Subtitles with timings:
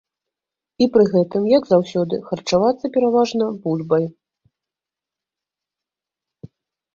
[0.83, 4.09] І пры гэтым, як заўсёды, харчавацца пераважна бульбай.